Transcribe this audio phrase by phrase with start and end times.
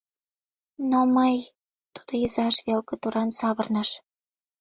[0.89, 1.35] Но мый...—
[1.93, 3.89] тудо изаж велке туран савырныш.